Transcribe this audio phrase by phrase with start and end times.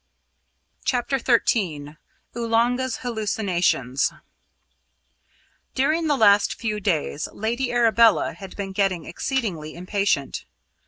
[0.83, 1.97] CHAPTER XIII
[2.35, 4.11] OOLANGA'S HALLUCINATIONS
[5.75, 10.45] During the last few days Lady Arabella had been getting exceedingly impatient.